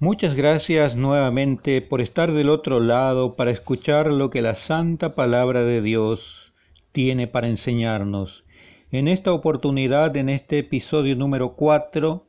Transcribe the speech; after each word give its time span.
Muchas 0.00 0.36
gracias 0.36 0.94
nuevamente 0.94 1.82
por 1.82 2.00
estar 2.00 2.32
del 2.32 2.50
otro 2.50 2.78
lado 2.78 3.34
para 3.34 3.50
escuchar 3.50 4.12
lo 4.12 4.30
que 4.30 4.42
la 4.42 4.54
santa 4.54 5.16
palabra 5.16 5.64
de 5.64 5.82
Dios 5.82 6.52
tiene 6.92 7.26
para 7.26 7.48
enseñarnos. 7.48 8.44
En 8.92 9.08
esta 9.08 9.32
oportunidad, 9.32 10.16
en 10.16 10.28
este 10.28 10.60
episodio 10.60 11.16
número 11.16 11.54
4, 11.54 12.24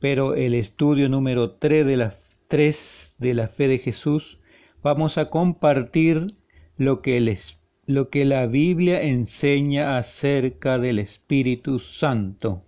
pero 0.00 0.34
el 0.34 0.54
estudio 0.54 1.08
número 1.08 1.52
3 1.52 1.86
de 1.86 1.96
la, 1.96 2.16
3 2.48 3.14
de 3.18 3.34
la 3.34 3.46
fe 3.46 3.68
de 3.68 3.78
Jesús, 3.78 4.40
vamos 4.82 5.18
a 5.18 5.30
compartir 5.30 6.34
lo 6.76 7.00
que, 7.00 7.38
lo 7.86 8.08
que 8.10 8.24
la 8.24 8.46
Biblia 8.46 9.02
enseña 9.02 9.98
acerca 9.98 10.78
del 10.78 10.98
Espíritu 10.98 11.78
Santo. 11.78 12.64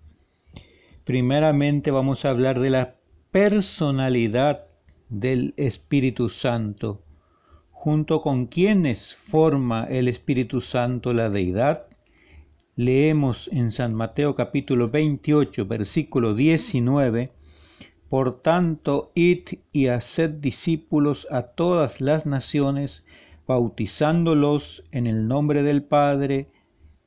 Primeramente 1.03 1.91
vamos 1.91 2.25
a 2.25 2.31
hablar 2.31 2.61
de 2.61 2.71
la 2.71 2.98
personalidad 3.31 4.65
del 5.11 5.53
Espíritu 5.59 6.31
Santo, 6.31 7.03
junto 7.71 8.23
con 8.23 8.47
quienes 8.47 9.17
forma 9.31 9.85
el 9.85 10.09
Espíritu 10.09 10.63
Santo 10.63 11.13
la 11.13 11.29
deidad. 11.29 11.89
Leemos 12.75 13.51
en 13.53 13.73
San 13.73 13.93
Mateo 13.93 14.35
capítulo 14.35 14.89
28, 14.89 15.67
versículo 15.67 16.35
19, 16.35 17.31
Por 18.09 18.41
tanto, 18.41 19.13
id 19.15 19.59
y 19.73 19.89
haced 19.89 20.31
discípulos 20.31 21.27
a 21.31 21.43
todas 21.43 22.01
las 22.01 22.25
naciones, 22.25 23.05
bautizándolos 23.47 24.85
en 24.91 25.07
el 25.07 25.29
nombre 25.29 25.63
del 25.63 25.83
Padre, 25.83 26.47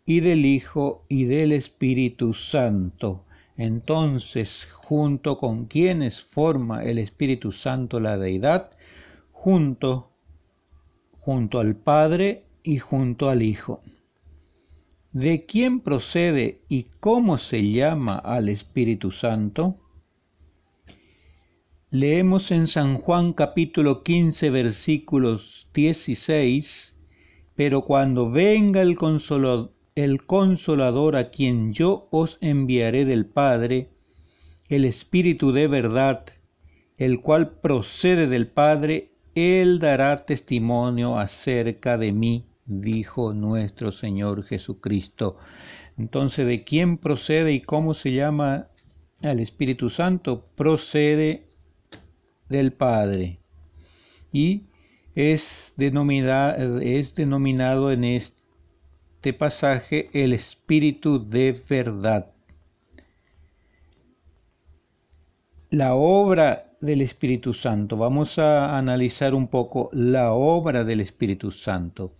y 0.05 0.19
del 0.19 0.45
Hijo, 0.45 1.03
y 1.09 1.23
del 1.25 1.51
Espíritu 1.51 2.35
Santo 2.35 3.25
entonces, 3.63 4.49
junto 4.83 5.37
con 5.37 5.65
quienes 5.65 6.19
forma 6.31 6.83
el 6.83 6.97
Espíritu 6.97 7.51
Santo 7.51 7.99
la 7.99 8.17
deidad, 8.17 8.71
junto, 9.31 10.11
junto 11.19 11.59
al 11.59 11.75
Padre 11.75 12.45
y 12.63 12.79
junto 12.79 13.29
al 13.29 13.43
Hijo. 13.43 13.81
¿De 15.11 15.45
quién 15.45 15.81
procede 15.81 16.61
y 16.69 16.87
cómo 16.99 17.37
se 17.37 17.71
llama 17.71 18.17
al 18.17 18.49
Espíritu 18.49 19.11
Santo? 19.11 19.75
Leemos 21.91 22.49
en 22.49 22.67
San 22.67 22.97
Juan 22.97 23.33
capítulo 23.33 24.01
15 24.01 24.49
versículos 24.49 25.67
16, 25.73 26.95
pero 27.55 27.81
cuando 27.83 28.31
venga 28.31 28.81
el 28.81 28.95
consolador, 28.95 29.73
el 29.95 30.25
consolador 30.25 31.15
a 31.15 31.29
quien 31.29 31.73
yo 31.73 32.07
os 32.11 32.37
enviaré 32.41 33.05
del 33.05 33.25
Padre, 33.25 33.89
el 34.69 34.85
Espíritu 34.85 35.51
de 35.51 35.67
verdad, 35.67 36.25
el 36.97 37.19
cual 37.21 37.59
procede 37.59 38.27
del 38.27 38.47
Padre, 38.47 39.11
Él 39.35 39.79
dará 39.79 40.25
testimonio 40.25 41.19
acerca 41.19 41.97
de 41.97 42.11
mí, 42.13 42.45
dijo 42.65 43.33
nuestro 43.33 43.91
Señor 43.91 44.43
Jesucristo. 44.45 45.37
Entonces, 45.97 46.47
¿de 46.47 46.63
quién 46.63 46.97
procede 46.97 47.51
y 47.53 47.61
cómo 47.61 47.93
se 47.93 48.13
llama 48.13 48.67
al 49.21 49.39
Espíritu 49.39 49.89
Santo? 49.89 50.45
Procede 50.55 51.47
del 52.47 52.71
Padre. 52.71 53.39
Y 54.31 54.67
es 55.15 55.43
denominado, 55.75 56.79
es 56.79 57.13
denominado 57.15 57.91
en 57.91 58.05
este 58.05 58.40
este 59.21 59.33
pasaje 59.33 60.09
el 60.13 60.33
Espíritu 60.33 61.29
de 61.29 61.61
verdad. 61.69 62.31
La 65.69 65.93
obra 65.93 66.71
del 66.81 67.01
Espíritu 67.01 67.53
Santo. 67.53 67.97
Vamos 67.97 68.39
a 68.39 68.75
analizar 68.75 69.35
un 69.35 69.47
poco 69.47 69.91
la 69.93 70.31
obra 70.33 70.83
del 70.83 71.01
Espíritu 71.01 71.51
Santo. 71.51 72.15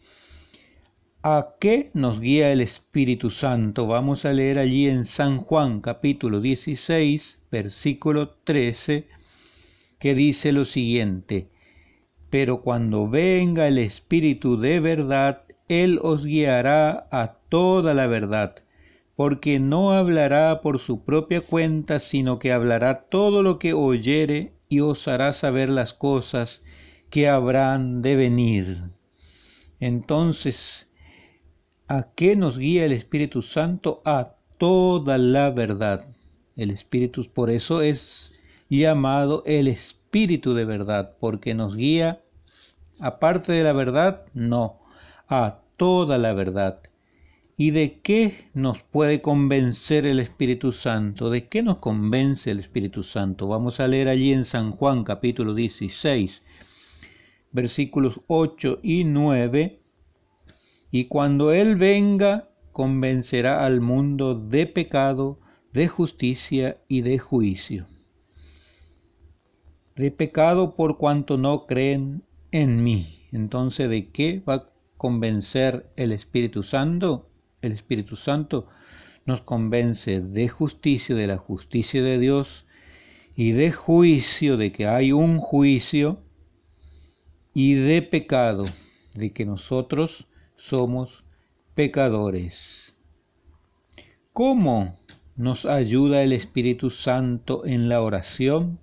¿A 1.24 1.56
qué 1.60 1.90
nos 1.96 2.20
guía 2.22 2.52
el 2.52 2.62
Espíritu 2.62 3.32
Santo? 3.32 3.88
Vamos 3.88 4.24
a 4.24 4.32
leer 4.32 4.60
allí 4.60 4.88
en 4.88 5.06
San 5.06 5.40
Juan 5.40 5.82
capítulo 5.82 6.40
16, 6.40 7.40
versículo 7.52 8.30
13, 8.44 9.08
que 9.98 10.14
dice 10.14 10.52
lo 10.52 10.66
siguiente, 10.66 11.48
pero 12.30 12.62
cuando 12.62 13.10
venga 13.10 13.68
el 13.68 13.80
Espíritu 13.80 14.58
de 14.58 14.80
verdad, 14.80 15.46
él 15.72 16.00
os 16.02 16.26
guiará 16.26 17.08
a 17.12 17.38
toda 17.48 17.94
la 17.94 18.06
verdad, 18.06 18.56
porque 19.16 19.60
no 19.60 19.94
hablará 19.94 20.62
por 20.62 20.80
su 20.80 21.06
propia 21.06 21.42
cuenta, 21.42 22.00
sino 22.00 22.40
que 22.40 22.52
hablará 22.52 23.06
todo 23.10 23.42
lo 23.42 23.58
que 23.58 23.74
oyere 23.74 24.52
y 24.68 24.82
os 24.82 25.08
hará 25.08 25.34
saber 25.34 25.70
las 25.70 25.94
cosas 25.94 26.62
que 27.10 27.30
habrán 27.30 28.02
de 28.02 28.16
venir. 28.16 28.84
Entonces, 29.80 30.88
¿a 31.88 32.08
qué 32.16 32.36
nos 32.36 32.58
guía 32.58 32.86
el 32.86 32.92
Espíritu 32.92 33.42
Santo? 33.42 34.02
A 34.06 34.36
toda 34.58 35.18
la 35.18 35.50
verdad. 35.52 36.06
El 36.56 36.70
Espíritu, 36.70 37.26
por 37.34 37.50
eso 37.50 37.82
es 37.82 38.32
llamado 38.70 39.44
el 39.46 39.68
Espíritu 39.68 40.54
de 40.54 40.66
verdad, 40.66 41.16
porque 41.20 41.54
nos 41.54 41.76
guía, 41.76 42.22
aparte 43.00 43.52
de 43.54 43.64
la 43.64 43.74
verdad, 43.74 44.26
no, 44.34 44.80
a 45.28 45.61
toda 45.82 46.20
la 46.20 46.34
verdad. 46.34 46.80
¿Y 47.58 47.72
de 47.72 48.02
qué 48.04 48.50
nos 48.54 48.84
puede 48.84 49.20
convencer 49.20 50.06
el 50.06 50.20
Espíritu 50.20 50.74
Santo? 50.74 51.32
¿De 51.32 51.48
qué 51.48 51.64
nos 51.64 51.80
convence 51.80 52.52
el 52.52 52.60
Espíritu 52.60 53.02
Santo? 53.02 53.48
Vamos 53.48 53.80
a 53.80 53.88
leer 53.88 54.08
allí 54.08 54.32
en 54.32 54.46
San 54.46 54.74
Juan 54.74 55.04
capítulo 55.04 55.56
16, 55.56 56.44
versículos 57.52 58.22
8 58.28 58.82
y 58.84 59.06
9. 59.06 59.80
Y 60.92 61.06
cuando 61.06 61.52
Él 61.52 61.78
venga, 61.78 62.50
convencerá 62.74 63.66
al 63.66 63.82
mundo 63.82 64.36
de 64.36 64.68
pecado, 64.68 65.40
de 65.74 65.88
justicia 65.88 66.78
y 66.88 67.02
de 67.02 67.18
juicio. 67.18 67.88
De 69.96 70.12
pecado 70.12 70.76
por 70.76 71.00
cuanto 71.00 71.38
no 71.38 71.66
creen 71.66 72.22
en 72.52 72.84
mí. 72.84 73.26
Entonces, 73.32 73.90
¿de 73.90 74.12
qué 74.12 74.44
va 74.48 74.68
convencer 75.02 75.88
el 75.96 76.12
Espíritu 76.12 76.62
Santo, 76.62 77.28
el 77.64 77.72
Espíritu 77.72 78.18
Santo 78.18 78.68
nos 79.26 79.42
convence 79.42 80.22
de 80.22 80.48
justicia, 80.48 81.16
de 81.16 81.26
la 81.26 81.38
justicia 81.38 82.04
de 82.04 82.20
Dios 82.20 82.68
y 83.36 83.54
de 83.54 83.72
juicio, 83.72 84.58
de 84.58 84.72
que 84.72 84.86
hay 84.86 85.12
un 85.12 85.40
juicio 85.40 86.20
y 87.52 87.74
de 87.74 88.04
pecado, 88.04 88.66
de 89.16 89.34
que 89.34 89.44
nosotros 89.44 90.28
somos 90.56 91.24
pecadores. 91.74 92.94
¿Cómo 94.34 95.00
nos 95.36 95.66
ayuda 95.66 96.22
el 96.22 96.32
Espíritu 96.32 96.92
Santo 96.92 97.66
en 97.66 97.90
la 97.90 98.04
oración? 98.04 98.78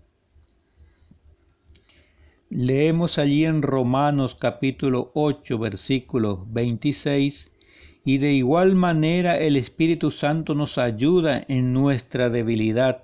Leemos 2.51 3.19
allí 3.19 3.45
en 3.45 3.61
Romanos 3.61 4.35
capítulo 4.35 5.11
8 5.13 5.59
versículo 5.59 6.47
26 6.49 7.53
y 8.07 8.17
de 8.17 8.33
igual 8.33 8.75
manera 8.75 9.37
el 9.37 9.55
Espíritu 9.55 10.11
Santo 10.11 10.55
nos 10.55 10.79
ayuda 10.79 11.45
en 11.49 11.75
nuestra 11.75 12.31
debilidad, 12.31 13.03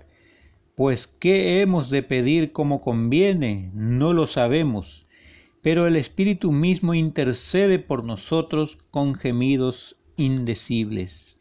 pues 0.76 1.08
¿qué 1.20 1.60
hemos 1.60 1.90
de 1.90 2.02
pedir 2.02 2.52
como 2.52 2.80
conviene? 2.80 3.70
No 3.74 4.14
lo 4.14 4.28
sabemos, 4.28 5.06
pero 5.60 5.86
el 5.86 5.96
Espíritu 5.96 6.50
mismo 6.50 6.94
intercede 6.94 7.78
por 7.78 8.02
nosotros 8.02 8.78
con 8.90 9.14
gemidos 9.14 9.94
indecibles. 10.16 11.38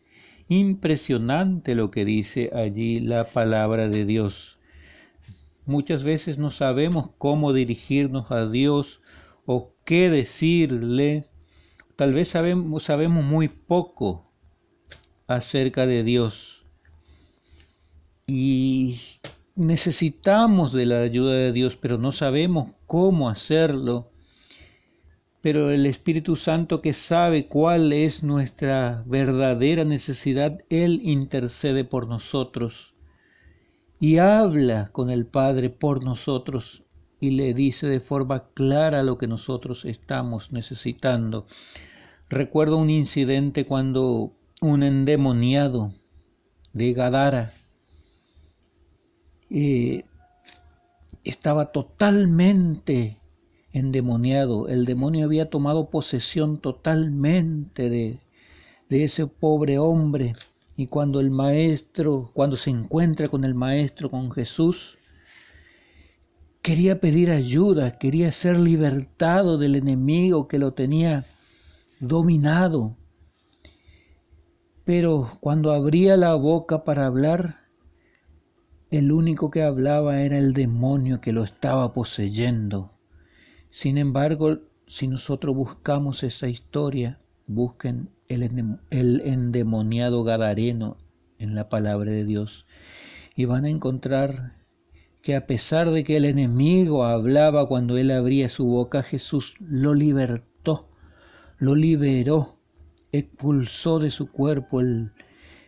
Impresionante 0.50 1.74
lo 1.74 1.90
que 1.90 2.04
dice 2.04 2.52
allí 2.54 3.00
la 3.00 3.30
palabra 3.30 3.88
de 3.88 4.04
Dios. 4.04 4.53
Muchas 5.66 6.04
veces 6.04 6.38
no 6.38 6.52
sabemos 6.52 7.12
cómo 7.18 7.54
dirigirnos 7.54 8.32
a 8.32 8.50
Dios 8.50 9.00
o 9.46 9.74
qué 9.86 10.10
decirle. 10.10 11.26
Tal 11.96 12.14
vez 12.14 12.30
sabemos, 12.30 12.84
sabemos 12.84 13.24
muy 13.24 13.48
poco 13.48 14.30
acerca 15.28 15.86
de 15.86 16.04
Dios. 16.04 16.66
Y 18.28 19.00
necesitamos 19.56 20.74
de 20.74 20.86
la 20.86 21.02
ayuda 21.02 21.34
de 21.34 21.54
Dios, 21.54 21.78
pero 21.80 21.98
no 21.98 22.12
sabemos 22.12 22.72
cómo 22.86 23.30
hacerlo. 23.30 24.10
Pero 25.42 25.72
el 25.72 25.86
Espíritu 25.86 26.36
Santo 26.36 26.82
que 26.82 26.94
sabe 26.94 27.48
cuál 27.48 27.94
es 27.94 28.22
nuestra 28.22 29.04
verdadera 29.06 29.86
necesidad, 29.86 30.60
Él 30.70 31.00
intercede 31.04 31.86
por 31.86 32.08
nosotros 32.08 32.93
y 34.04 34.18
habla 34.18 34.90
con 34.92 35.10
el 35.10 35.26
Padre 35.26 35.70
por 35.70 36.04
nosotros 36.04 36.84
y 37.22 37.30
le 37.32 37.54
dice 37.54 37.88
de 37.88 38.02
forma 38.02 38.50
clara 38.54 39.02
lo 39.02 39.18
que 39.18 39.28
nosotros 39.28 39.86
estamos 39.86 40.52
necesitando. 40.52 41.48
Recuerdo 42.28 42.76
un 42.76 42.90
incidente 42.90 43.66
cuando 43.66 44.34
un 44.60 44.84
endemoniado 44.84 45.94
de 46.74 46.92
Gadara 46.92 47.54
eh, 49.50 50.04
estaba 51.24 51.72
totalmente 51.72 53.20
endemoniado, 53.72 54.68
el 54.68 54.84
demonio 54.84 55.28
había 55.28 55.50
tomado 55.50 55.90
posesión 55.90 56.60
totalmente 56.60 57.90
de, 57.90 58.20
de 58.90 59.06
ese 59.06 59.28
pobre 59.28 59.80
hombre 59.80 60.36
y 60.76 60.88
cuando 60.88 61.20
el 61.20 61.30
maestro, 61.30 62.32
cuando 62.34 62.58
se 62.58 62.70
encuentra 62.70 63.28
con 63.30 63.44
el 63.44 63.54
maestro, 63.54 64.10
con 64.10 64.32
Jesús, 64.32 64.98
quería 66.62 67.00
pedir 67.00 67.30
ayuda, 67.30 67.98
quería 68.00 68.32
ser 68.32 68.58
libertado 68.58 69.58
del 69.58 69.76
enemigo 69.76 70.48
que 70.48 70.58
lo 70.58 70.74
tenía 70.74 71.26
dominado. 72.00 72.98
Pero 74.86 75.38
cuando 75.40 75.72
abría 75.72 76.18
la 76.18 76.34
boca 76.36 76.84
para 76.84 77.06
hablar, 77.06 77.58
el 78.90 79.12
único 79.12 79.52
que 79.52 79.64
hablaba 79.64 80.22
era 80.22 80.38
el 80.38 80.54
demonio 80.54 81.22
que 81.22 81.32
lo 81.32 81.44
estaba 81.44 81.94
poseyendo. 81.94 82.92
Sin 83.72 83.98
embargo, 83.98 84.60
si 84.88 85.08
nosotros 85.08 85.56
buscamos 85.56 86.24
esa 86.24 86.48
historia, 86.48 87.20
busquen 87.48 88.10
el, 88.34 89.22
endemoniado 89.22 90.24
Gadareno 90.24 90.98
en 91.40 91.56
la 91.56 91.70
palabra 91.70 92.12
de 92.12 92.26
Dios 92.26 92.66
y 93.36 93.46
van 93.46 93.66
a 93.66 93.70
encontrar 93.70 94.54
que 95.22 95.36
a 95.36 95.46
pesar 95.46 95.92
de 95.92 96.04
que 96.04 96.18
el 96.18 96.26
enemigo 96.26 97.06
hablaba 97.06 97.68
cuando 97.68 97.98
él 97.98 98.12
abría 98.12 98.50
su 98.50 98.66
boca, 98.66 99.04
Jesús 99.04 99.54
lo 99.60 99.94
libertó, 99.94 100.90
lo 101.58 101.76
liberó, 101.76 102.58
expulsó 103.12 104.00
de 104.00 104.12
su 104.12 104.32
cuerpo 104.32 104.82
el, 104.82 105.12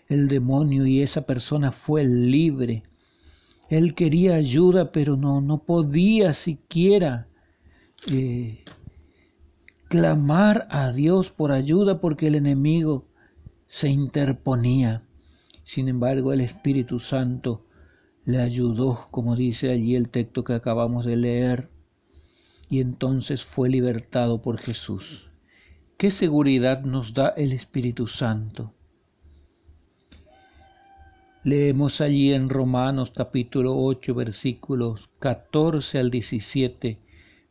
el 0.09 0.27
demonio 0.27 0.85
y 0.85 1.01
esa 1.01 1.21
persona 1.21 1.71
fue 1.71 2.03
libre. 2.03 2.83
Él 3.69 3.95
quería 3.95 4.35
ayuda, 4.35 4.91
pero 4.91 5.15
no, 5.15 5.41
no 5.41 5.63
podía 5.63 6.33
siquiera 6.33 7.27
eh, 8.07 8.63
clamar 9.95 10.67
a 10.71 10.91
Dios 10.91 11.29
por 11.29 11.53
ayuda 11.53 12.01
porque 12.01 12.27
el 12.27 12.35
enemigo 12.35 13.05
se 13.67 13.87
interponía. 13.87 15.03
Sin 15.63 15.87
embargo, 15.87 16.33
el 16.33 16.41
Espíritu 16.41 16.99
Santo 16.99 17.65
le 18.25 18.41
ayudó, 18.41 19.07
como 19.09 19.37
dice 19.37 19.71
allí 19.71 19.95
el 19.95 20.09
texto 20.09 20.43
que 20.43 20.51
acabamos 20.51 21.05
de 21.05 21.15
leer, 21.15 21.69
y 22.69 22.81
entonces 22.81 23.45
fue 23.55 23.69
libertado 23.69 24.41
por 24.41 24.57
Jesús. 24.57 25.29
¿Qué 25.97 26.11
seguridad 26.11 26.81
nos 26.81 27.13
da 27.13 27.29
el 27.29 27.53
Espíritu 27.53 28.07
Santo? 28.07 28.73
Leemos 31.45 32.01
allí 32.01 32.33
en 32.33 32.49
Romanos 32.49 33.13
capítulo 33.15 33.77
8 33.77 34.13
versículos 34.13 35.07
14 35.19 35.99
al 35.99 36.11
17, 36.11 36.99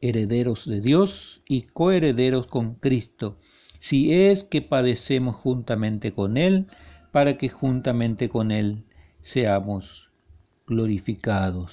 herederos 0.00 0.66
de 0.66 0.80
Dios 0.80 1.42
y 1.46 1.62
coherederos 1.62 2.46
con 2.46 2.74
Cristo, 2.74 3.38
si 3.80 4.12
es 4.12 4.44
que 4.44 4.62
padecemos 4.62 5.36
juntamente 5.36 6.12
con 6.12 6.36
Él, 6.36 6.66
para 7.12 7.38
que 7.38 7.48
juntamente 7.48 8.28
con 8.28 8.50
Él 8.50 8.84
seamos 9.22 10.10
glorificados. 10.66 11.72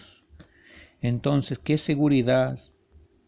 Entonces, 1.02 1.60
¿qué 1.60 1.78
seguridad, 1.78 2.60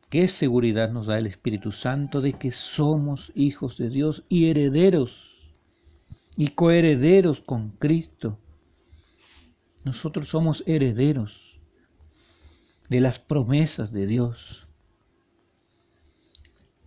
qué 0.09 0.27
seguridad 0.27 0.91
nos 0.91 1.07
da 1.07 1.17
el 1.17 1.27
Espíritu 1.27 1.71
Santo 1.71 2.21
de 2.21 2.33
que 2.33 2.51
somos 2.51 3.31
hijos 3.35 3.77
de 3.77 3.89
Dios 3.89 4.23
y 4.27 4.49
herederos 4.49 5.29
y 6.39 6.51
coherederos 6.51 7.41
con 7.41 7.71
Cristo. 7.71 8.39
Nosotros 9.83 10.29
somos 10.29 10.63
herederos 10.65 11.59
de 12.87 13.01
las 13.01 13.19
promesas 13.19 13.91
de 13.91 14.07
Dios. 14.07 14.65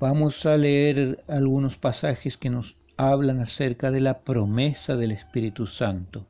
Vamos 0.03 0.45
a 0.47 0.57
leer 0.57 1.23
algunos 1.29 1.77
pasajes 1.77 2.37
que 2.37 2.51
nos 2.51 2.75
hablan 2.97 3.39
acerca 3.39 3.93
de 3.93 4.01
la 4.01 4.25
promesa 4.25 4.97
del 4.97 5.13
Espíritu 5.13 5.69
Santo. 5.69 6.27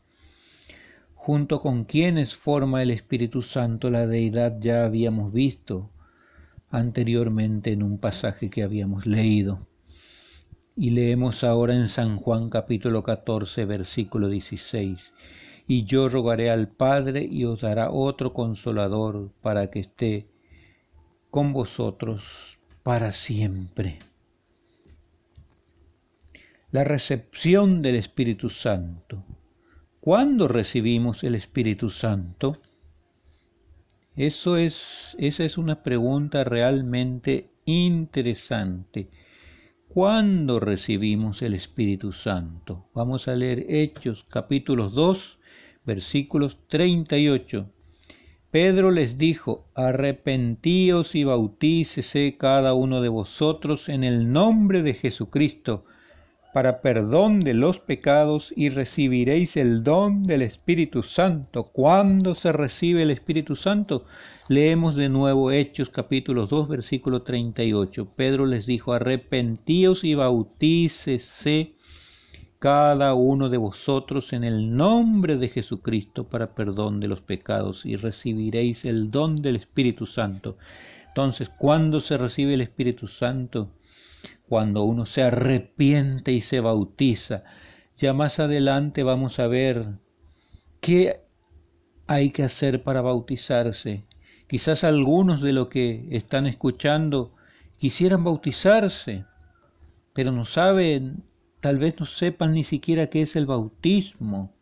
Junto 1.15 1.63
con 1.63 1.85
quienes 1.85 2.37
forma 2.37 2.83
el 2.83 2.91
Espíritu 2.91 3.41
Santo 3.41 3.89
la 3.89 4.07
deidad 4.07 4.61
ya 4.61 4.85
habíamos 4.85 5.33
visto 5.33 5.89
anteriormente 6.71 7.73
en 7.73 7.83
un 7.83 7.97
pasaje 7.97 8.51
que 8.51 8.63
habíamos 8.63 9.07
leído. 9.07 9.67
Y 10.77 10.91
leemos 10.91 11.43
ahora 11.43 11.75
en 11.75 11.89
San 11.89 12.19
Juan 12.19 12.51
capítulo 12.51 13.03
14 13.03 13.65
versículo 13.65 14.29
16. 14.29 14.99
Y 15.67 15.87
yo 15.87 16.11
rogaré 16.11 16.51
al 16.51 16.69
Padre 16.69 17.25
y 17.25 17.47
os 17.47 17.63
dará 17.63 17.91
otro 17.91 18.35
consolador 18.35 19.31
para 19.41 19.71
que 19.71 19.81
esté 19.81 20.27
con 21.31 21.55
vosotros 21.55 22.23
para 22.83 23.13
siempre. 23.13 24.01
La 26.71 26.85
recepción 26.85 27.83
del 27.83 27.97
Espíritu 27.97 28.51
Santo. 28.51 29.25
¿Cuándo 30.01 30.49
recibimos 30.49 31.23
el 31.23 31.35
Espíritu 31.35 31.91
Santo? 31.91 32.59
Eso 34.17 34.57
es, 34.57 34.75
esa 35.19 35.45
es 35.45 35.59
una 35.59 35.83
pregunta 35.83 36.45
realmente 36.45 37.51
interesante. 37.65 39.11
¿Cuándo 39.89 40.59
recibimos 40.59 41.43
el 41.43 41.55
Espíritu 41.55 42.13
Santo? 42.13 42.87
Vamos 42.95 43.29
a 43.29 43.37
leer 43.37 43.67
Hechos 43.69 44.25
capítulos 44.31 44.95
2, 44.95 45.39
versículos 45.85 46.57
38. 46.69 47.71
Pedro 48.53 48.91
les 48.91 49.17
dijo, 49.17 49.65
arrepentíos 49.75 51.15
y 51.15 51.25
bautícese 51.25 52.37
cada 52.39 52.75
uno 52.75 53.01
de 53.01 53.09
vosotros 53.09 53.89
en 53.89 54.05
el 54.05 54.31
nombre 54.31 54.83
de 54.83 54.93
Jesucristo 54.93 55.87
para 56.53 56.83
perdón 56.83 57.41
de 57.41 57.55
los 57.55 57.81
pecados 57.81 58.53
y 58.55 58.69
recibiréis 58.69 59.57
el 59.57 59.83
don 59.83 60.23
del 60.23 60.43
Espíritu 60.43 61.03
Santo. 61.03 61.71
¿Cuándo 61.73 62.35
se 62.35 62.53
recibe 62.53 63.01
el 63.01 63.11
Espíritu 63.11 63.57
Santo? 63.57 64.05
Leemos 64.49 64.97
de 64.97 65.09
nuevo 65.09 65.51
Hechos 65.51 65.89
capítulo 65.89 66.47
2 66.47 66.69
versículo 66.69 67.23
38. 67.23 68.07
Pedro 68.15 68.45
les 68.45 68.67
dijo, 68.67 68.93
arrepentíos 68.93 70.05
y 70.05 70.15
bautícese 70.15 71.73
cada 72.63 73.13
uno 73.15 73.49
de 73.49 73.59
vosotros 73.59 74.33
en 74.33 74.45
el 74.45 74.77
nombre 74.77 75.37
de 75.37 75.49
Jesucristo 75.49 76.29
para 76.29 76.55
perdón 76.55 77.01
de 77.01 77.09
los 77.09 77.21
pecados 77.21 77.85
y 77.85 77.97
recibiréis 77.97 78.85
el 78.85 79.11
don 79.11 79.35
del 79.35 79.57
Espíritu 79.57 80.07
Santo. 80.07 80.57
Entonces, 81.09 81.49
¿cuándo 81.59 82.01
se 82.01 82.17
recibe 82.17 82.55
el 82.55 82.61
Espíritu 82.61 83.09
Santo? 83.09 83.69
cuando 84.53 84.85
uno 84.85 85.07
se 85.07 85.23
arrepiente 85.23 86.31
y 86.33 86.43
se 86.43 86.61
bautiza. 86.61 87.43
Ya 87.97 88.13
más 88.13 88.39
adelante 88.39 89.03
vamos 89.03 89.39
a 89.39 89.47
ver 89.47 89.95
qué 90.83 91.21
hay 92.07 92.33
que 92.33 92.43
hacer 92.43 92.83
para 92.83 93.01
bautizarse. 93.01 94.05
Quizás 94.49 94.85
algunos 94.85 95.41
de 95.41 95.55
los 95.55 95.69
que 95.69 96.07
están 96.11 96.47
escuchando 96.47 97.35
quisieran 97.79 98.25
bautizarse, 98.25 99.25
pero 100.13 100.33
no 100.33 100.45
saben, 100.45 101.25
tal 101.63 101.79
vez 101.79 101.99
no 101.99 102.05
sepan 102.05 102.53
ni 102.53 102.65
siquiera 102.65 103.07
qué 103.07 103.23
es 103.23 103.35
el 103.37 103.47
bautismo. 103.47 104.53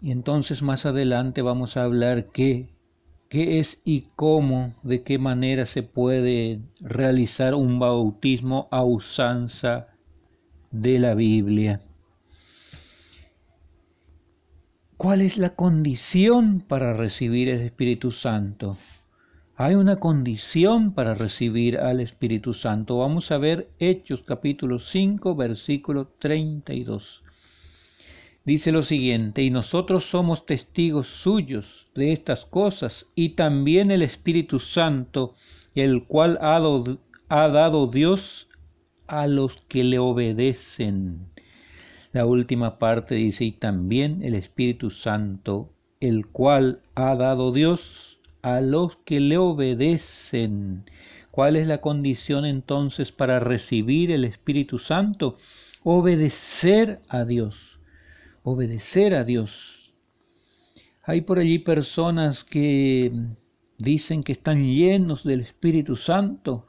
Y 0.00 0.12
entonces 0.12 0.62
más 0.62 0.86
adelante 0.86 1.42
vamos 1.42 1.76
a 1.76 1.82
hablar 1.82 2.26
qué 2.32 2.68
qué 3.34 3.58
es 3.58 3.80
y 3.84 4.10
cómo, 4.14 4.74
de 4.84 5.02
qué 5.02 5.18
manera 5.18 5.66
se 5.66 5.82
puede 5.82 6.60
realizar 6.78 7.56
un 7.56 7.80
bautismo 7.80 8.68
a 8.70 8.84
usanza 8.84 9.88
de 10.70 11.00
la 11.00 11.16
Biblia. 11.16 11.80
¿Cuál 14.96 15.22
es 15.22 15.36
la 15.36 15.56
condición 15.56 16.60
para 16.60 16.94
recibir 16.94 17.48
el 17.48 17.62
Espíritu 17.62 18.12
Santo? 18.12 18.78
Hay 19.56 19.76
una 19.76 20.00
condición 20.00 20.94
para 20.94 21.14
recibir 21.14 21.78
al 21.78 22.00
Espíritu 22.00 22.54
Santo. 22.54 22.98
Vamos 22.98 23.30
a 23.30 23.38
ver 23.38 23.68
Hechos 23.78 24.24
capítulo 24.26 24.80
5, 24.80 25.36
versículo 25.36 26.08
32. 26.18 27.22
Dice 28.44 28.72
lo 28.72 28.82
siguiente, 28.82 29.42
y 29.42 29.50
nosotros 29.50 30.06
somos 30.06 30.44
testigos 30.44 31.06
suyos 31.06 31.86
de 31.94 32.12
estas 32.12 32.44
cosas, 32.46 33.06
y 33.14 33.36
también 33.36 33.92
el 33.92 34.02
Espíritu 34.02 34.58
Santo, 34.58 35.36
el 35.76 36.02
cual 36.02 36.36
ha, 36.42 36.60
ha 37.28 37.48
dado 37.48 37.86
Dios 37.86 38.48
a 39.06 39.28
los 39.28 39.54
que 39.68 39.84
le 39.84 40.00
obedecen. 40.00 41.28
La 42.12 42.26
última 42.26 42.80
parte 42.80 43.14
dice, 43.14 43.44
y 43.44 43.52
también 43.52 44.24
el 44.24 44.34
Espíritu 44.34 44.90
Santo, 44.90 45.70
el 46.00 46.26
cual 46.26 46.80
ha 46.96 47.14
dado 47.14 47.52
Dios 47.52 48.03
a 48.44 48.60
los 48.60 48.94
que 49.06 49.20
le 49.20 49.38
obedecen. 49.38 50.84
¿Cuál 51.30 51.56
es 51.56 51.66
la 51.66 51.80
condición 51.80 52.44
entonces 52.44 53.10
para 53.10 53.40
recibir 53.40 54.10
el 54.10 54.26
Espíritu 54.26 54.78
Santo? 54.78 55.38
Obedecer 55.82 57.00
a 57.08 57.24
Dios. 57.24 57.56
Obedecer 58.42 59.14
a 59.14 59.24
Dios. 59.24 59.50
Hay 61.04 61.22
por 61.22 61.38
allí 61.38 61.58
personas 61.58 62.44
que 62.44 63.10
dicen 63.78 64.22
que 64.22 64.32
están 64.32 64.62
llenos 64.62 65.24
del 65.24 65.40
Espíritu 65.40 65.96
Santo, 65.96 66.66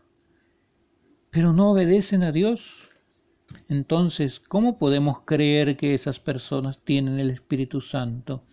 pero 1.30 1.52
no 1.52 1.72
obedecen 1.72 2.24
a 2.24 2.32
Dios. 2.32 2.62
Entonces, 3.68 4.40
¿cómo 4.48 4.80
podemos 4.80 5.24
creer 5.26 5.76
que 5.76 5.94
esas 5.94 6.22
personas 6.22 6.80
tienen 6.86 7.20
el 7.20 7.32
Espíritu 7.32 7.82
Santo? 7.82 8.44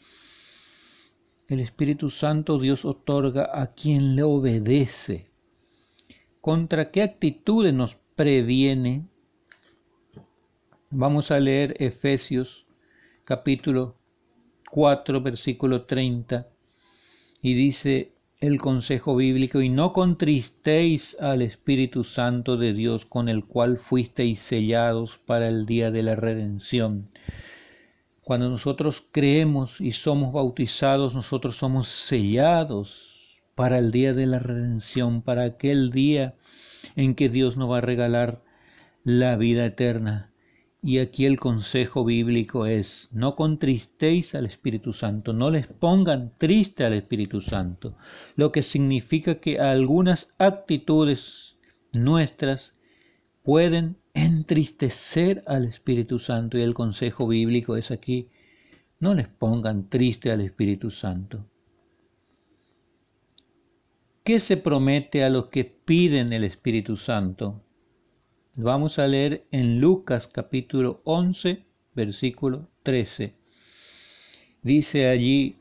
El 1.53 1.61
Espíritu 1.61 2.09
Santo 2.09 2.59
Dios 2.59 2.83
otorga 2.87 3.51
a 3.53 3.75
quien 3.75 4.17
le 4.17 4.23
obedece. 4.23 5.27
¿Contra 6.41 6.91
qué 6.91 7.03
actitudes 7.03 7.75
nos 7.75 7.95
previene? 8.17 9.05
Vamos 10.89 11.31
a 11.31 11.39
leer 11.39 11.77
Efesios 11.79 12.65
capítulo 13.25 13.97
4 14.71 15.21
versículo 15.21 15.83
30 15.83 16.47
y 17.43 17.53
dice 17.53 18.13
el 18.41 18.59
consejo 18.59 19.15
bíblico 19.15 19.61
y 19.61 19.69
no 19.69 19.93
contristéis 19.93 21.15
al 21.21 21.43
Espíritu 21.43 22.05
Santo 22.05 22.57
de 22.57 22.73
Dios 22.73 23.05
con 23.05 23.29
el 23.29 23.45
cual 23.45 23.77
fuisteis 23.77 24.41
sellados 24.49 25.21
para 25.27 25.49
el 25.49 25.67
día 25.67 25.91
de 25.91 26.03
la 26.03 26.17
redención. 26.17 27.11
Cuando 28.25 28.49
nosotros 28.49 29.03
creemos 29.11 29.81
y 29.81 29.93
somos 29.93 30.33
bautizados, 30.33 31.13
nosotros 31.13 31.57
somos 31.57 31.89
sellados 31.89 32.91
para 33.57 33.79
el 33.79 33.91
día 33.91 34.15
de 34.15 34.27
la 34.27 34.39
redención, 34.39 35.23
para 35.23 35.43
aquel 35.43 35.91
día 35.91 36.37
en 36.95 37.15
que 37.17 37.29
Dios 37.29 37.57
nos 37.57 37.71
va 37.71 37.79
a 37.79 37.83
regalar 37.83 38.43
la 39.03 39.37
vida 39.37 39.67
eterna. 39.67 40.31
Y 40.85 40.99
aquí 40.99 41.27
el 41.27 41.39
consejo 41.39 42.05
bíblico 42.05 42.67
es, 42.67 43.09
no 43.13 43.37
contristéis 43.37 44.35
al 44.35 44.47
Espíritu 44.47 44.93
Santo, 44.93 45.33
no 45.33 45.51
les 45.51 45.67
pongan 45.67 46.33
triste 46.39 46.85
al 46.85 46.93
Espíritu 46.93 47.41
Santo, 47.41 47.97
lo 48.35 48.51
que 48.51 48.63
significa 48.63 49.37
que 49.37 49.61
algunas 49.61 50.29
actitudes 50.39 51.57
nuestras 51.93 52.75
pueden 53.45 53.97
entristecer 54.53 55.43
al 55.47 55.65
Espíritu 55.65 56.19
Santo 56.19 56.59
y 56.59 56.61
el 56.61 56.75
consejo 56.75 57.27
bíblico 57.27 57.79
es 57.79 57.91
aquí, 57.91 58.29
no 59.01 59.15
les 59.15 59.27
pongan 59.27 59.89
triste 59.89 60.31
al 60.31 60.43
Espíritu 60.43 60.91
Santo. 60.91 61.47
¿Qué 64.25 64.41
se 64.41 64.59
promete 64.59 65.25
a 65.25 65.31
los 65.31 65.47
que 65.47 65.65
piden 65.65 66.35
el 66.35 66.45
Espíritu 66.45 66.99
Santo? 66.99 67.63
Vamos 68.55 68.99
a 68.99 69.07
leer 69.07 69.47
en 69.53 69.81
Lucas 69.81 70.29
capítulo 70.31 71.01
11, 71.05 71.65
versículo 71.95 72.69
13. 72.83 73.33
Dice 74.63 75.09
allí, 75.09 75.57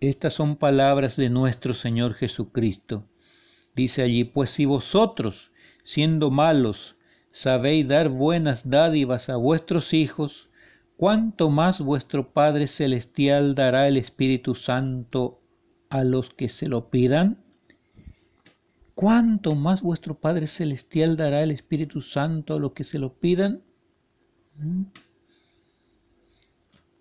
estas 0.00 0.34
son 0.34 0.56
palabras 0.56 1.16
de 1.16 1.30
nuestro 1.30 1.72
Señor 1.72 2.12
Jesucristo. 2.12 3.08
Dice 3.74 4.02
allí, 4.02 4.24
pues 4.24 4.50
si 4.50 4.66
vosotros, 4.66 5.50
siendo 5.84 6.30
malos, 6.30 6.94
sabéis 7.34 7.86
dar 7.88 8.08
buenas 8.08 8.68
dádivas 8.68 9.28
a 9.28 9.36
vuestros 9.36 9.92
hijos, 9.92 10.48
cuánto 10.96 11.50
más 11.50 11.80
vuestro 11.80 12.32
Padre 12.32 12.68
Celestial 12.68 13.54
dará 13.54 13.88
el 13.88 13.96
Espíritu 13.96 14.54
Santo 14.54 15.40
a 15.90 16.04
los 16.04 16.32
que 16.34 16.48
se 16.48 16.68
lo 16.68 16.90
pidan. 16.90 17.38
¿Cuánto 18.94 19.56
más 19.56 19.82
vuestro 19.82 20.14
Padre 20.14 20.46
Celestial 20.46 21.16
dará 21.16 21.42
el 21.42 21.50
Espíritu 21.50 22.00
Santo 22.00 22.54
a 22.54 22.58
los 22.60 22.72
que 22.72 22.84
se 22.84 23.00
lo 23.00 23.14
pidan? 23.14 23.62
¿Mm? 24.56 24.84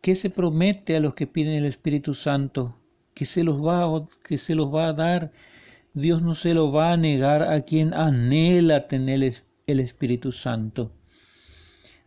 ¿Qué 0.01 0.15
se 0.15 0.31
promete 0.31 0.97
a 0.97 0.99
los 0.99 1.13
que 1.13 1.27
piden 1.27 1.53
el 1.53 1.65
Espíritu 1.65 2.15
Santo? 2.15 2.75
Que 3.13 3.27
se 3.27 3.43
los 3.43 3.63
va, 3.63 4.07
que 4.27 4.39
se 4.39 4.55
los 4.55 4.73
va 4.73 4.87
a 4.87 4.93
dar. 4.93 5.31
Dios 5.93 6.23
no 6.23 6.33
se 6.33 6.55
lo 6.55 6.71
va 6.71 6.91
a 6.91 6.97
negar 6.97 7.43
a 7.43 7.61
quien 7.61 7.93
anhela 7.93 8.87
tener 8.87 9.23
el 9.65 9.79
Espíritu 9.79 10.31
Santo. 10.31 10.91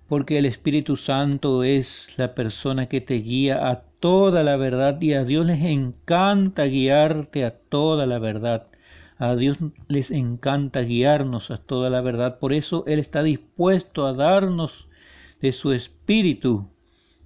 Porque 0.09 0.39
el 0.39 0.47
Espíritu 0.47 0.97
Santo 0.97 1.65
es 1.65 1.89
la 2.17 2.35
persona 2.35 2.87
que 2.87 3.01
te 3.01 3.15
guía 3.15 3.69
a 3.69 3.83
toda 3.99 4.43
la 4.43 4.57
verdad 4.57 5.01
y 5.01 5.15
a 5.15 5.25
Dios 5.25 5.47
les 5.47 5.63
encanta 5.65 6.65
guiarte 6.67 7.45
a 7.45 7.59
toda 7.59 8.07
la 8.07 8.19
verdad. 8.19 8.69
A 9.19 9.35
Dios 9.35 9.57
les 9.89 10.11
encanta 10.11 10.83
guiarnos 10.83 11.51
a 11.51 11.57
toda 11.59 11.89
la 11.91 12.03
verdad. 12.03 12.39
Por 12.39 12.53
eso 12.53 12.85
Él 12.87 12.99
está 12.99 13.23
dispuesto 13.23 14.07
a 14.07 14.13
darnos 14.13 14.89
de 15.41 15.53
su 15.53 15.73
Espíritu, 15.73 16.71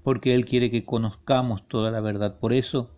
porque 0.05 0.35
Él 0.35 0.47
quiere 0.47 0.71
que 0.71 0.85
conozcamos 0.85 1.67
toda 1.69 1.91
la 1.91 2.01
verdad. 2.01 2.39
Por 2.39 2.53
eso 2.53 2.91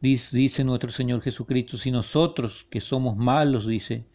dice, 0.00 0.64
nuestro 0.64 0.90
Señor 0.90 1.20
Jesucristo, 1.20 1.76
si 1.76 1.90
nosotros 1.90 2.66
que 2.70 2.80
somos 2.80 3.16
malos, 3.16 3.66
dice, 3.66 4.06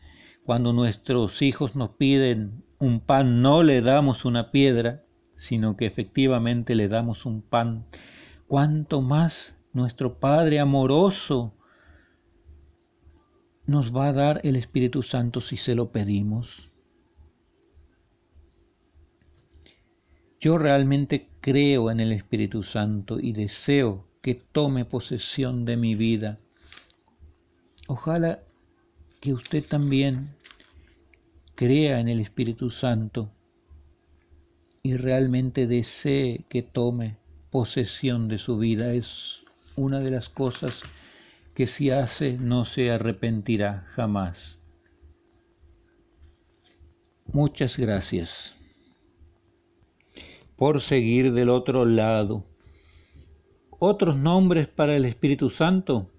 cuando 0.45 0.73
nuestros 0.73 1.41
hijos 1.41 1.75
nos 1.75 1.91
piden 1.91 2.63
un 2.79 3.01
pan, 3.01 3.41
no 3.41 3.61
le 3.63 3.81
damos 3.81 4.25
una 4.25 4.51
piedra, 4.51 5.03
sino 5.37 5.77
que 5.77 5.85
efectivamente 5.85 6.75
le 6.75 6.87
damos 6.87 7.25
un 7.25 7.41
pan. 7.41 7.85
¿Cuánto 8.47 9.01
más 9.01 9.55
nuestro 9.73 10.19
Padre 10.19 10.59
amoroso 10.59 11.53
nos 13.65 13.95
va 13.95 14.07
a 14.07 14.13
dar 14.13 14.41
el 14.43 14.55
Espíritu 14.55 15.03
Santo 15.03 15.41
si 15.41 15.57
se 15.57 15.75
lo 15.75 15.91
pedimos? 15.91 16.69
Yo 20.39 20.57
realmente 20.57 21.29
creo 21.41 21.91
en 21.91 21.99
el 21.99 22.13
Espíritu 22.13 22.63
Santo 22.63 23.19
y 23.19 23.33
deseo 23.33 24.07
que 24.21 24.35
tome 24.35 24.85
posesión 24.85 25.65
de 25.65 25.77
mi 25.77 25.95
vida. 25.95 26.39
Ojalá 27.87 28.39
que 29.19 29.33
usted 29.33 29.65
también 29.65 30.35
crea 31.55 31.99
en 31.99 32.07
el 32.07 32.19
Espíritu 32.21 32.71
Santo 32.71 33.31
y 34.81 34.95
realmente 34.95 35.67
desee 35.67 36.45
que 36.49 36.63
tome 36.63 37.17
posesión 37.51 38.27
de 38.27 38.39
su 38.39 38.57
vida. 38.57 38.93
Es 38.93 39.07
una 39.75 39.99
de 39.99 40.11
las 40.11 40.29
cosas 40.29 40.73
que 41.53 41.67
si 41.67 41.91
hace 41.91 42.37
no 42.37 42.65
se 42.65 42.91
arrepentirá 42.91 43.87
jamás. 43.95 44.37
Muchas 47.25 47.77
gracias 47.77 48.29
por 50.55 50.81
seguir 50.81 51.33
del 51.33 51.49
otro 51.49 51.85
lado. 51.85 52.45
Otros 53.79 54.17
nombres 54.17 54.67
para 54.67 54.95
el 54.95 55.05
Espíritu 55.05 55.49
Santo 55.49 56.09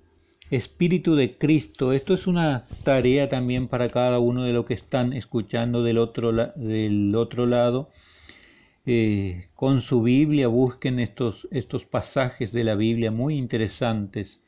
Espíritu 0.50 1.14
de 1.14 1.38
Cristo. 1.38 1.92
Esto 1.92 2.12
es 2.14 2.26
una 2.26 2.66
tarea 2.82 3.28
también 3.28 3.68
para 3.68 3.88
cada 3.88 4.18
uno 4.18 4.42
de 4.42 4.52
los 4.52 4.66
que 4.66 4.74
están 4.74 5.12
escuchando 5.12 5.84
del 5.84 5.98
otro, 5.98 6.32
del 6.32 7.14
otro 7.14 7.46
lado. 7.46 7.90
Eh, 8.84 9.46
con 9.54 9.82
su 9.82 10.02
Biblia 10.02 10.48
busquen 10.48 10.98
estos, 10.98 11.46
estos 11.52 11.84
pasajes 11.84 12.52
de 12.52 12.64
la 12.64 12.74
Biblia 12.74 13.12
muy 13.12 13.36
interesantes. 13.36 14.40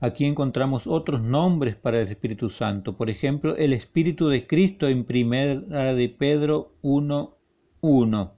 Aquí 0.00 0.26
encontramos 0.26 0.86
otros 0.86 1.22
nombres 1.22 1.76
para 1.76 2.00
el 2.00 2.08
Espíritu 2.08 2.50
Santo. 2.50 2.96
Por 2.96 3.08
ejemplo, 3.08 3.56
el 3.56 3.72
Espíritu 3.72 4.28
de 4.28 4.46
Cristo 4.46 4.88
en 4.88 5.04
primera 5.04 5.94
de 5.94 6.08
Pedro 6.10 6.72
1.1. 6.82 8.32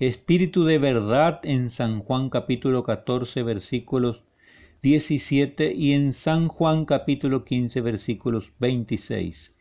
Espíritu 0.00 0.64
de 0.64 0.78
verdad 0.78 1.38
en 1.44 1.70
San 1.70 2.00
Juan 2.00 2.30
capítulo 2.30 2.82
14 2.82 3.42
versículos 3.44 4.22
17 4.82 5.74
y 5.74 5.92
en 5.92 6.12
San 6.12 6.48
Juan 6.48 6.86
capítulo 6.86 7.44
15 7.44 7.80
versículos 7.82 8.50
26. 8.58 9.52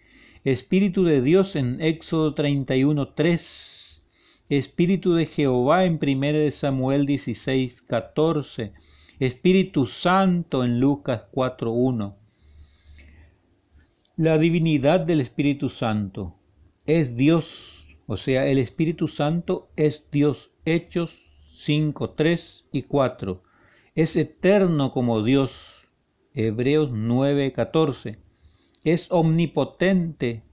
Espíritu 0.43 1.03
de 1.03 1.21
Dios 1.21 1.55
en 1.55 1.79
Éxodo 1.79 2.33
31, 2.33 3.09
3. 3.09 4.01
Espíritu 4.49 5.13
de 5.13 5.27
Jehová 5.27 5.85
en 5.85 5.99
1 6.01 6.51
Samuel 6.53 7.05
16, 7.05 7.83
14. 7.83 8.73
Espíritu 9.19 9.85
Santo 9.85 10.63
en 10.63 10.79
Lucas 10.79 11.27
4, 11.29 11.71
1. 11.71 12.17
La 14.17 14.39
divinidad 14.39 15.01
del 15.01 15.21
Espíritu 15.21 15.69
Santo 15.69 16.33
es 16.87 17.15
Dios, 17.15 17.85
o 18.07 18.17
sea, 18.17 18.47
el 18.47 18.57
Espíritu 18.57 19.07
Santo 19.07 19.69
es 19.75 20.03
Dios. 20.11 20.49
Hechos 20.65 21.11
5, 21.65 22.09
3 22.11 22.65
y 22.71 22.81
4 22.83 23.50
es 23.95 24.15
eterno 24.15 24.91
como 24.91 25.21
Dios, 25.21 25.51
Hebreos 26.33 26.91
9:14. 26.91 28.19
Es 28.83 29.05
omnipotente 29.09 30.43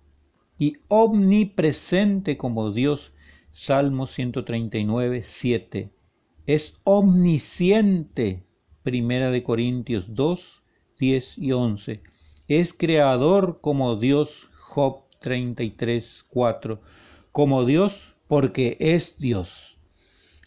y 0.58 0.78
omnipresente 0.88 2.36
como 2.36 2.72
Dios. 2.72 3.12
Salmo 3.52 4.06
139:7. 4.06 5.90
Es 6.46 6.74
omnisciente. 6.84 8.44
Primera 8.82 9.30
de 9.30 9.42
Corintios 9.42 10.14
2, 10.14 10.62
10 10.98 11.38
y 11.38 11.52
11. 11.52 12.00
Es 12.48 12.72
creador 12.72 13.60
como 13.60 13.96
Dios. 13.96 14.48
Job 14.58 15.04
33:4. 15.20 16.80
Como 17.30 17.64
Dios 17.64 17.92
porque 18.26 18.76
es 18.80 19.16
Dios. 19.18 19.78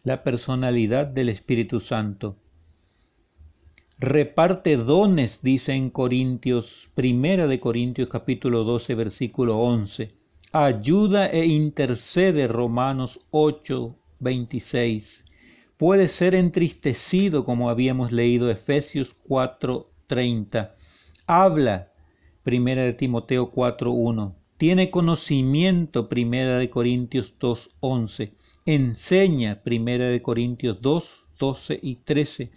La 0.04 0.24
personalidad 0.24 1.08
del 1.08 1.30
Espíritu 1.30 1.80
Santo 1.80 2.36
reparte 4.02 4.78
dones, 4.78 5.40
dice 5.44 5.74
en 5.74 5.92
Corintios, 5.92 6.90
primera 6.96 7.46
de 7.46 7.60
Corintios 7.60 8.10
capítulo 8.10 8.64
12, 8.64 8.96
versículo 8.96 9.60
11. 9.60 10.12
Ayuda 10.52 11.28
e 11.28 11.46
intercede, 11.46 12.48
Romanos 12.48 13.20
8, 13.30 13.96
26. 14.20 15.24
Puede 15.78 16.08
ser 16.08 16.34
entristecido, 16.34 17.46
como 17.46 17.70
habíamos 17.70 18.12
leído 18.12 18.50
Efesios 18.50 19.16
4, 19.28 19.88
30. 20.08 20.76
Habla, 21.28 21.90
primera 22.42 22.82
de 22.82 22.94
Timoteo 22.94 23.52
4, 23.52 23.92
1. 23.92 24.36
Tiene 24.58 24.90
conocimiento, 24.90 26.10
primera 26.10 26.58
de 26.58 26.72
Corintios 26.72 27.36
2, 27.40 27.70
11. 27.82 28.34
Enseña, 28.66 29.62
primera 29.64 30.06
de 30.06 30.24
Corintios 30.24 30.82
2, 30.82 31.04
12 31.38 31.80
y 31.84 31.96
13 31.98 32.52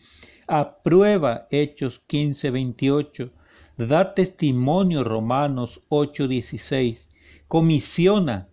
aprueba 0.46 1.46
Hechos 1.50 2.00
15, 2.06 2.50
28, 2.50 3.30
da 3.76 4.14
testimonio 4.14 5.02
Romanos 5.02 5.80
8, 5.88 6.28
16, 6.28 7.08
comisiona 7.48 8.48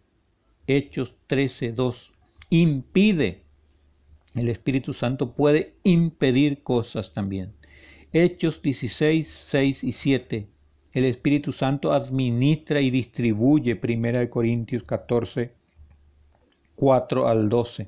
Hechos 0.67 1.13
13, 1.27 1.73
2, 1.73 2.11
impide. 2.49 3.43
El 4.33 4.47
Espíritu 4.47 4.93
Santo 4.93 5.33
puede 5.33 5.73
impedir 5.83 6.63
cosas 6.63 7.13
también. 7.13 7.53
Hechos 8.13 8.61
16, 8.61 9.27
6 9.49 9.83
y 9.83 9.91
7. 9.93 10.47
El 10.93 11.05
Espíritu 11.05 11.53
Santo 11.53 11.93
administra 11.93 12.81
y 12.81 12.91
distribuye. 12.91 13.75
Primera 13.75 14.19
de 14.19 14.29
Corintios 14.29 14.83
14, 14.83 15.51
4 16.75 17.27
al 17.27 17.49
12. 17.49 17.87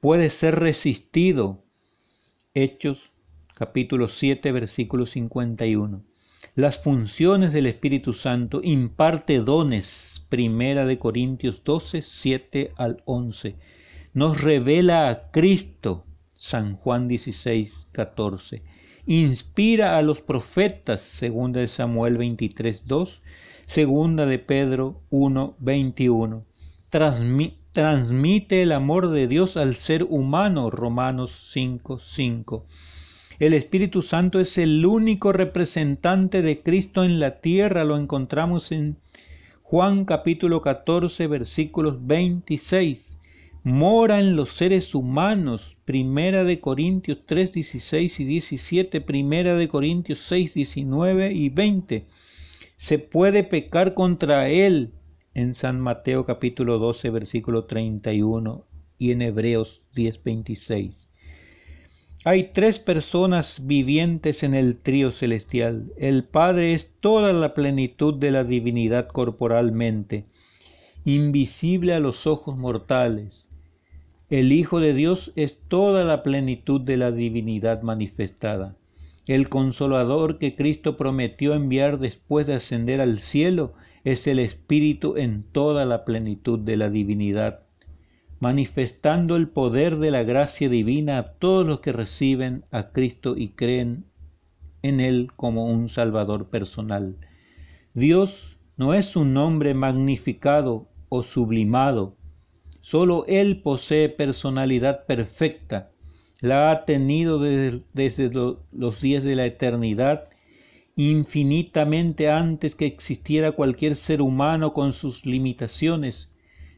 Puede 0.00 0.30
ser 0.30 0.58
resistido 0.58 1.62
Hechos 2.54 2.98
capítulo 3.54 4.10
7 4.10 4.52
versículo 4.52 5.06
51. 5.06 6.02
Las 6.54 6.82
funciones 6.82 7.54
del 7.54 7.64
Espíritu 7.64 8.12
Santo 8.12 8.60
imparte 8.62 9.38
dones. 9.38 10.22
Primera 10.28 10.84
de 10.84 10.98
Corintios 10.98 11.64
12, 11.64 12.02
7 12.02 12.72
al 12.76 13.02
11. 13.06 13.56
Nos 14.12 14.38
revela 14.42 15.08
a 15.08 15.30
Cristo. 15.30 16.04
San 16.36 16.76
Juan 16.76 17.08
16, 17.08 17.72
14. 17.92 18.62
Inspira 19.06 19.96
a 19.96 20.02
los 20.02 20.20
profetas. 20.20 21.00
Segunda 21.00 21.60
de 21.60 21.68
Samuel 21.68 22.18
23, 22.18 22.86
2. 22.86 23.22
Segunda 23.66 24.26
de 24.26 24.38
Pedro 24.38 25.00
1, 25.08 25.56
21. 25.58 26.44
Transmite 27.72 28.62
el 28.62 28.72
amor 28.72 29.10
de 29.10 29.26
Dios 29.28 29.56
al 29.56 29.76
ser 29.76 30.04
humano. 30.04 30.70
Romanos 30.70 31.30
5, 31.52 32.00
5 32.14 32.66
el 33.42 33.54
Espíritu 33.54 34.02
Santo 34.02 34.38
es 34.38 34.56
el 34.56 34.86
único 34.86 35.32
representante 35.32 36.42
de 36.42 36.60
Cristo 36.62 37.02
en 37.02 37.18
la 37.18 37.40
tierra. 37.40 37.82
Lo 37.82 37.96
encontramos 37.96 38.70
en 38.70 38.98
Juan 39.64 40.04
capítulo 40.04 40.62
14 40.62 41.26
versículos 41.26 42.06
26. 42.06 43.04
Mora 43.64 44.20
en 44.20 44.36
los 44.36 44.50
seres 44.50 44.94
humanos. 44.94 45.76
Primera 45.84 46.44
de 46.44 46.60
Corintios 46.60 47.18
3, 47.26 47.52
16 47.52 48.20
y 48.20 48.24
17. 48.24 49.00
Primera 49.00 49.56
de 49.56 49.66
Corintios 49.66 50.20
6, 50.28 50.54
19 50.54 51.32
y 51.32 51.48
20. 51.48 52.04
Se 52.76 52.98
puede 53.00 53.42
pecar 53.42 53.94
contra 53.94 54.50
Él 54.50 54.92
en 55.34 55.54
San 55.54 55.80
Mateo 55.80 56.26
capítulo 56.26 56.78
12 56.78 57.10
versículo 57.10 57.64
31 57.64 58.64
y 58.98 59.12
en 59.12 59.22
Hebreos 59.22 59.82
10, 59.94 60.22
26. 60.22 61.08
Hay 62.24 62.50
tres 62.52 62.78
personas 62.78 63.60
vivientes 63.66 64.44
en 64.44 64.54
el 64.54 64.76
trío 64.78 65.10
celestial. 65.10 65.90
El 65.96 66.24
Padre 66.24 66.74
es 66.74 66.88
toda 67.00 67.32
la 67.32 67.52
plenitud 67.52 68.14
de 68.14 68.30
la 68.30 68.44
divinidad 68.44 69.08
corporalmente, 69.08 70.26
invisible 71.04 71.94
a 71.94 72.00
los 72.00 72.28
ojos 72.28 72.56
mortales. 72.56 73.46
El 74.30 74.52
Hijo 74.52 74.78
de 74.78 74.94
Dios 74.94 75.32
es 75.34 75.58
toda 75.66 76.04
la 76.04 76.22
plenitud 76.22 76.80
de 76.80 76.96
la 76.96 77.10
divinidad 77.10 77.82
manifestada. 77.82 78.76
El 79.26 79.48
consolador 79.48 80.38
que 80.38 80.54
Cristo 80.54 80.96
prometió 80.96 81.54
enviar 81.54 81.98
después 81.98 82.46
de 82.46 82.54
ascender 82.54 83.00
al 83.00 83.20
cielo 83.20 83.74
es 84.04 84.26
el 84.26 84.38
Espíritu 84.38 85.16
en 85.16 85.44
toda 85.52 85.84
la 85.84 86.04
plenitud 86.04 86.58
de 86.58 86.76
la 86.76 86.90
divinidad 86.90 87.62
manifestando 88.42 89.36
el 89.36 89.50
poder 89.50 89.98
de 89.98 90.10
la 90.10 90.24
gracia 90.24 90.68
divina 90.68 91.16
a 91.16 91.32
todos 91.34 91.64
los 91.64 91.78
que 91.78 91.92
reciben 91.92 92.64
a 92.72 92.88
Cristo 92.88 93.36
y 93.36 93.50
creen 93.50 94.06
en 94.82 94.98
Él 94.98 95.30
como 95.36 95.66
un 95.66 95.90
Salvador 95.90 96.50
personal. 96.50 97.14
Dios 97.94 98.58
no 98.76 98.94
es 98.94 99.14
un 99.14 99.32
nombre 99.32 99.74
magnificado 99.74 100.88
o 101.08 101.22
sublimado, 101.22 102.16
solo 102.80 103.24
Él 103.28 103.62
posee 103.62 104.08
personalidad 104.08 105.06
perfecta, 105.06 105.90
la 106.40 106.72
ha 106.72 106.84
tenido 106.84 107.38
desde, 107.38 107.82
desde 107.92 108.28
los 108.72 109.00
días 109.00 109.22
de 109.22 109.36
la 109.36 109.46
eternidad, 109.46 110.30
infinitamente 110.96 112.30
antes 112.30 112.74
que 112.74 112.86
existiera 112.86 113.52
cualquier 113.52 113.96
ser 113.96 114.20
humano 114.20 114.72
con 114.72 114.92
sus 114.92 115.24
limitaciones, 115.24 116.28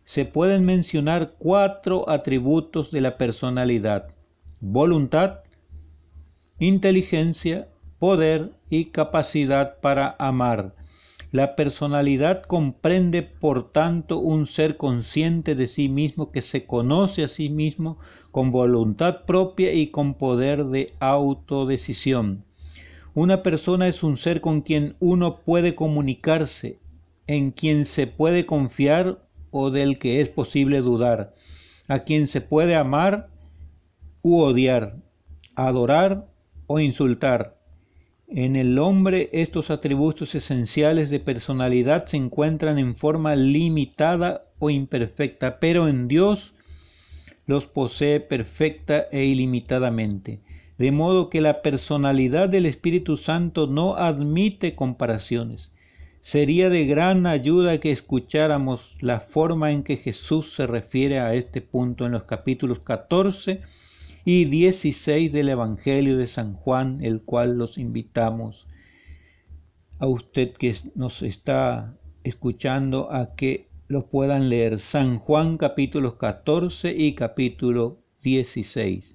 se 0.04 0.24
pueden 0.24 0.64
mencionar 0.64 1.34
cuatro 1.38 2.08
atributos 2.08 2.90
de 2.90 3.00
la 3.00 3.16
personalidad, 3.16 4.08
voluntad, 4.60 5.40
inteligencia, 6.58 7.68
poder 7.98 8.52
y 8.70 8.86
capacidad 8.86 9.80
para 9.80 10.14
amar. 10.18 10.74
La 11.32 11.56
personalidad 11.56 12.42
comprende, 12.44 13.22
por 13.22 13.72
tanto, 13.72 14.18
un 14.18 14.46
ser 14.46 14.76
consciente 14.76 15.56
de 15.56 15.66
sí 15.66 15.88
mismo 15.88 16.30
que 16.30 16.42
se 16.42 16.64
conoce 16.64 17.24
a 17.24 17.28
sí 17.28 17.48
mismo 17.48 17.98
con 18.30 18.52
voluntad 18.52 19.24
propia 19.26 19.72
y 19.72 19.88
con 19.88 20.14
poder 20.14 20.66
de 20.66 20.92
autodecisión. 21.00 22.44
Una 23.14 23.44
persona 23.44 23.86
es 23.86 24.02
un 24.02 24.16
ser 24.16 24.40
con 24.40 24.62
quien 24.62 24.96
uno 24.98 25.36
puede 25.44 25.76
comunicarse, 25.76 26.78
en 27.28 27.52
quien 27.52 27.84
se 27.84 28.08
puede 28.08 28.44
confiar 28.44 29.18
o 29.52 29.70
del 29.70 30.00
que 30.00 30.20
es 30.20 30.28
posible 30.28 30.80
dudar, 30.80 31.32
a 31.86 32.00
quien 32.00 32.26
se 32.26 32.40
puede 32.40 32.74
amar 32.74 33.28
u 34.22 34.40
odiar, 34.40 34.96
adorar 35.54 36.26
o 36.66 36.80
insultar. 36.80 37.56
En 38.26 38.56
el 38.56 38.78
hombre 38.80 39.28
estos 39.32 39.70
atributos 39.70 40.34
esenciales 40.34 41.08
de 41.08 41.20
personalidad 41.20 42.06
se 42.06 42.16
encuentran 42.16 42.80
en 42.80 42.96
forma 42.96 43.36
limitada 43.36 44.46
o 44.58 44.70
imperfecta, 44.70 45.60
pero 45.60 45.86
en 45.86 46.08
Dios 46.08 46.52
los 47.46 47.66
posee 47.66 48.18
perfecta 48.18 49.04
e 49.12 49.24
ilimitadamente, 49.24 50.40
de 50.84 50.92
modo 50.92 51.30
que 51.30 51.40
la 51.40 51.62
personalidad 51.62 52.50
del 52.50 52.66
Espíritu 52.66 53.16
Santo 53.16 53.66
no 53.66 53.96
admite 53.96 54.74
comparaciones. 54.74 55.70
Sería 56.20 56.68
de 56.68 56.84
gran 56.84 57.26
ayuda 57.26 57.80
que 57.80 57.90
escucháramos 57.90 58.94
la 59.00 59.20
forma 59.20 59.72
en 59.72 59.82
que 59.82 59.96
Jesús 59.96 60.52
se 60.54 60.66
refiere 60.66 61.20
a 61.20 61.32
este 61.32 61.62
punto 61.62 62.04
en 62.04 62.12
los 62.12 62.24
capítulos 62.24 62.80
14 62.80 63.62
y 64.26 64.44
16 64.44 65.32
del 65.32 65.48
Evangelio 65.48 66.18
de 66.18 66.26
San 66.26 66.52
Juan, 66.52 67.02
el 67.02 67.22
cual 67.22 67.56
los 67.56 67.78
invitamos 67.78 68.66
a 69.98 70.06
usted 70.06 70.52
que 70.52 70.76
nos 70.94 71.22
está 71.22 71.96
escuchando 72.24 73.10
a 73.10 73.34
que 73.36 73.68
lo 73.88 74.08
puedan 74.08 74.50
leer. 74.50 74.80
San 74.80 75.18
Juan 75.18 75.56
capítulos 75.56 76.16
14 76.16 76.94
y 76.94 77.14
capítulo 77.14 78.00
16 78.22 79.13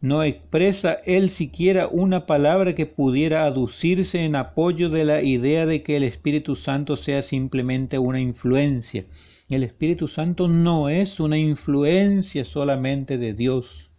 no 0.00 0.22
expresa 0.22 0.98
él 1.06 1.30
siquiera 1.30 1.88
una 1.88 2.26
palabra 2.26 2.74
que 2.74 2.86
pudiera 2.86 3.44
aducirse 3.44 4.24
en 4.24 4.36
apoyo 4.36 4.90
de 4.90 5.04
la 5.04 5.22
idea 5.22 5.66
de 5.66 5.82
que 5.82 5.96
el 5.96 6.04
Espíritu 6.04 6.54
Santo 6.54 6.96
sea 6.96 7.22
simplemente 7.22 7.98
una 7.98 8.20
influencia. 8.20 9.06
El 9.48 9.64
Espíritu 9.64 10.08
Santo 10.08 10.46
no 10.46 10.88
es 10.88 11.18
una 11.18 11.38
influencia 11.38 12.44
solamente 12.44 13.18
de 13.18 13.34
Dios. 13.34 13.90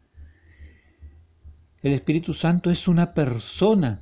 El 1.81 1.93
Espíritu 1.93 2.33
Santo 2.33 2.69
es 2.69 2.87
una 2.87 3.13
persona 3.13 4.01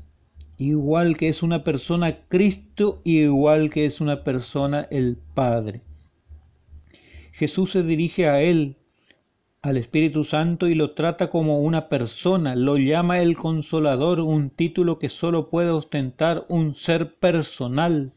igual 0.57 1.17
que 1.17 1.29
es 1.29 1.43
una 1.43 1.63
persona 1.63 2.19
Cristo, 2.27 3.01
igual 3.03 3.69
que 3.69 3.85
es 3.85 4.01
una 4.01 4.23
persona 4.23 4.87
el 4.89 5.17
Padre. 5.33 5.81
Jesús 7.31 7.71
se 7.71 7.83
dirige 7.83 8.27
a 8.27 8.41
él, 8.41 8.77
al 9.61 9.77
Espíritu 9.77 10.23
Santo, 10.23 10.67
y 10.67 10.75
lo 10.75 10.91
trata 10.91 11.29
como 11.29 11.61
una 11.61 11.89
persona, 11.89 12.55
lo 12.55 12.77
llama 12.77 13.19
el 13.21 13.35
consolador, 13.35 14.19
un 14.19 14.49
título 14.49 14.99
que 14.99 15.09
solo 15.09 15.49
puede 15.49 15.71
ostentar 15.71 16.45
un 16.47 16.75
ser 16.75 17.15
personal. 17.15 18.13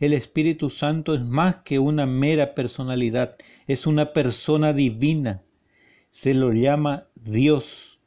El 0.00 0.12
Espíritu 0.12 0.70
Santo 0.70 1.14
es 1.14 1.22
más 1.22 1.56
que 1.64 1.78
una 1.78 2.06
mera 2.06 2.54
personalidad, 2.54 3.36
es 3.66 3.86
una 3.86 4.12
persona 4.12 4.72
divina. 4.72 5.42
Se 6.10 6.34
lo 6.34 6.52
llama 6.52 7.06
Dios 7.14 7.98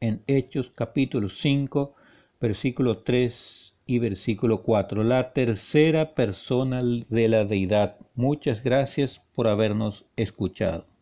en 0.00 0.22
Hechos 0.26 0.70
capítulo 0.74 1.28
5, 1.28 1.94
versículo 2.40 2.98
3 2.98 3.74
y 3.86 3.98
versículo 3.98 4.62
4, 4.62 5.04
la 5.04 5.32
tercera 5.32 6.14
persona 6.14 6.82
de 6.82 7.28
la 7.28 7.44
deidad. 7.44 7.96
Muchas 8.14 8.62
gracias 8.62 9.20
por 9.34 9.46
habernos 9.48 10.04
escuchado. 10.16 10.95